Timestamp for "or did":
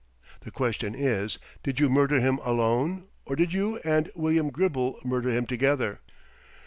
3.27-3.53